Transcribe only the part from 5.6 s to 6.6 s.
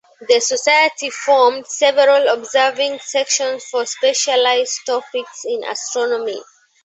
astronomy.